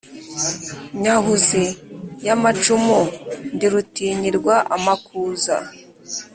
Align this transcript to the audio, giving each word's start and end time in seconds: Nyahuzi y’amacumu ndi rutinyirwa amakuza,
Nyahuzi 1.01 1.63
y’amacumu 2.25 2.99
ndi 3.55 3.67
rutinyirwa 3.73 4.55
amakuza, 4.75 5.55